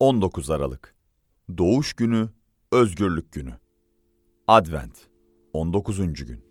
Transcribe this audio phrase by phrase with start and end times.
[0.00, 0.94] 19 Aralık
[1.58, 2.28] Doğuş Günü,
[2.72, 3.52] Özgürlük Günü
[4.48, 4.96] Advent
[5.52, 5.98] 19.
[5.98, 6.44] gün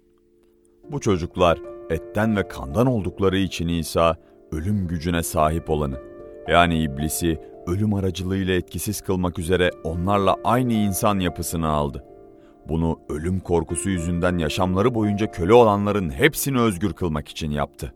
[0.92, 1.60] Bu çocuklar
[1.90, 4.16] etten ve kandan oldukları için İsa,
[4.52, 6.00] ölüm gücüne sahip olanı,
[6.48, 12.06] yani iblisi ölüm aracılığıyla etkisiz kılmak üzere onlarla aynı insan yapısını aldı.
[12.68, 17.94] Bunu ölüm korkusu yüzünden yaşamları boyunca köle olanların hepsini özgür kılmak için yaptı.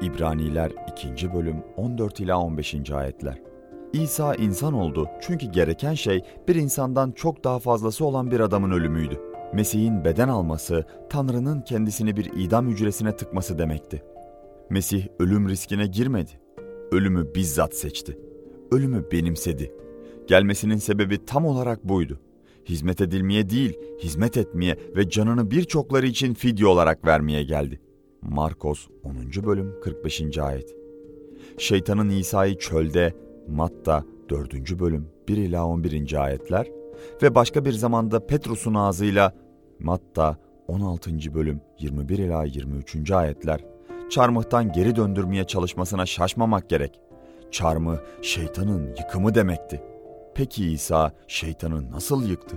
[0.00, 0.72] İbraniler
[1.14, 1.34] 2.
[1.34, 2.90] bölüm 14 ila 15.
[2.90, 3.53] ayetler.
[3.94, 9.20] İsa insan oldu çünkü gereken şey bir insandan çok daha fazlası olan bir adamın ölümüydü.
[9.52, 14.02] Mesih'in beden alması, Tanrı'nın kendisini bir idam hücresine tıkması demekti.
[14.70, 16.30] Mesih ölüm riskine girmedi.
[16.92, 18.18] Ölümü bizzat seçti.
[18.72, 19.72] Ölümü benimsedi.
[20.26, 22.20] Gelmesinin sebebi tam olarak buydu.
[22.68, 27.80] Hizmet edilmeye değil, hizmet etmeye ve canını birçokları için fidye olarak vermeye geldi.
[28.22, 29.46] Markos 10.
[29.46, 30.38] bölüm 45.
[30.38, 30.74] ayet.
[31.58, 33.14] Şeytanın İsa'yı çölde,
[33.48, 34.78] Matta 4.
[34.78, 36.24] bölüm 1 ila 11.
[36.24, 36.66] ayetler
[37.22, 39.32] ve başka bir zamanda Petrus'un ağzıyla
[39.78, 40.36] Matta
[40.68, 41.10] 16.
[41.34, 43.10] bölüm 21 ila 23.
[43.10, 43.60] ayetler
[44.10, 47.00] çarmıhtan geri döndürmeye çalışmasına şaşmamak gerek.
[47.50, 49.82] Çarmıh şeytanın yıkımı demekti.
[50.34, 52.56] Peki İsa şeytanı nasıl yıktı?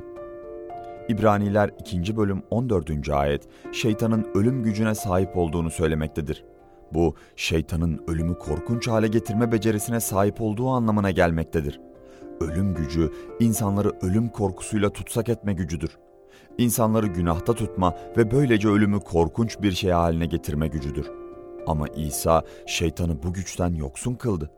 [1.09, 2.17] İbraniler 2.
[2.17, 3.09] bölüm 14.
[3.09, 6.43] ayet şeytanın ölüm gücüne sahip olduğunu söylemektedir.
[6.93, 11.79] Bu şeytanın ölümü korkunç hale getirme becerisine sahip olduğu anlamına gelmektedir.
[12.41, 15.97] Ölüm gücü insanları ölüm korkusuyla tutsak etme gücüdür.
[16.57, 21.11] İnsanları günahta tutma ve böylece ölümü korkunç bir şey haline getirme gücüdür.
[21.67, 24.51] Ama İsa şeytanı bu güçten yoksun kıldı.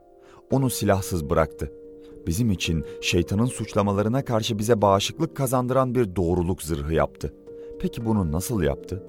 [0.50, 1.72] Onu silahsız bıraktı.
[2.26, 7.34] Bizim için şeytanın suçlamalarına karşı bize bağışıklık kazandıran bir doğruluk zırhı yaptı.
[7.80, 9.02] Peki bunu nasıl yaptı?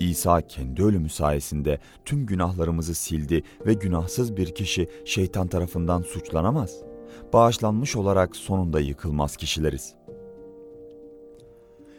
[0.00, 6.76] İsa kendi ölümü sayesinde tüm günahlarımızı sildi ve günahsız bir kişi şeytan tarafından suçlanamaz.
[7.32, 9.94] Bağışlanmış olarak sonunda yıkılmaz kişileriz.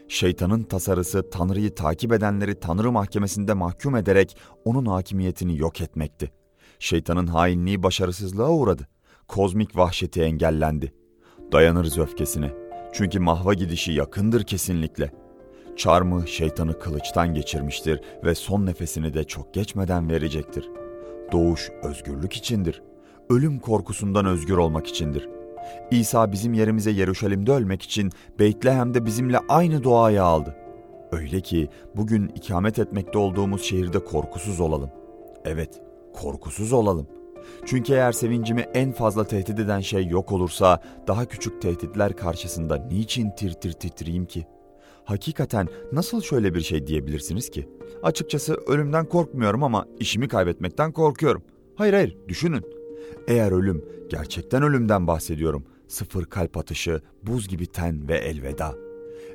[0.08, 6.32] Şeytanın tasarısı Tanrı'yı takip edenleri Tanrı mahkemesinde mahkum ederek onun hakimiyetini yok etmekti.
[6.78, 8.88] Şeytanın hainliği başarısızlığa uğradı.
[9.28, 10.92] Kozmik vahşeti engellendi.
[11.52, 12.52] Dayanırız öfkesine.
[12.92, 15.25] Çünkü mahva gidişi yakındır kesinlikle.''
[15.76, 20.70] Çarmıh şeytanı kılıçtan geçirmiştir ve son nefesini de çok geçmeden verecektir.
[21.32, 22.82] Doğuş özgürlük içindir.
[23.30, 25.28] Ölüm korkusundan özgür olmak içindir.
[25.90, 30.56] İsa bizim yerimize Yeruşalim'de ölmek için Beytlehem'de bizimle aynı doğayı aldı.
[31.12, 34.90] Öyle ki bugün ikamet etmekte olduğumuz şehirde korkusuz olalım.
[35.44, 35.80] Evet,
[36.12, 37.06] korkusuz olalım.
[37.66, 43.30] Çünkü eğer sevincimi en fazla tehdit eden şey yok olursa daha küçük tehditler karşısında niçin
[43.30, 44.55] tir tir titreyeyim ki?''
[45.06, 47.68] Hakikaten nasıl şöyle bir şey diyebilirsiniz ki?
[48.02, 51.42] Açıkçası ölümden korkmuyorum ama işimi kaybetmekten korkuyorum.
[51.74, 52.62] Hayır hayır düşünün.
[53.28, 55.64] Eğer ölüm, gerçekten ölümden bahsediyorum.
[55.88, 58.74] Sıfır kalp atışı, buz gibi ten ve elveda.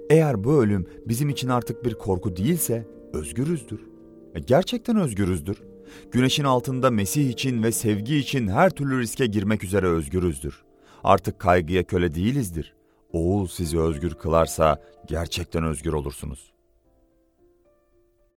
[0.09, 3.79] Eğer bu ölüm bizim için artık bir korku değilse özgürüzdür.
[4.35, 5.63] E, gerçekten özgürüzdür.
[6.11, 10.63] Güneşin altında Mesih için ve sevgi için her türlü riske girmek üzere özgürüzdür.
[11.03, 12.73] Artık kaygıya köle değilizdir.
[13.13, 16.50] Oğul sizi özgür kılarsa gerçekten özgür olursunuz.